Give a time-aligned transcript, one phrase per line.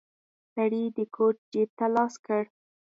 [0.53, 2.41] سړی د کوټ جيب ته لاس کړ.